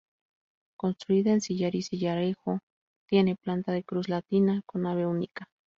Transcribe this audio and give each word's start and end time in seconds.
Construida 0.77 1.31
en 1.31 1.41
sillar 1.41 1.75
y 1.75 1.83
sillarejo, 1.83 2.61
tiene 3.07 3.35
planta 3.35 3.71
de 3.71 3.83
cruz 3.83 4.09
latina, 4.09 4.63
con 4.65 4.81
nave 4.81 5.05
única. 5.05 5.51